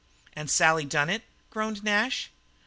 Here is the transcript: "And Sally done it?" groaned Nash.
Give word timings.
"And 0.33 0.49
Sally 0.49 0.83
done 0.85 1.11
it?" 1.11 1.21
groaned 1.51 1.83
Nash. 1.83 2.31